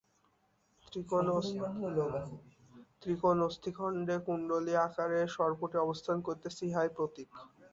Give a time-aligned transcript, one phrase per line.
[3.01, 7.29] ত্রিকোণ-অস্থিখণ্ডে কুণ্ডলী-আকারে সর্পটি অবস্থান করিতেছে, ইহাই প্রতীক।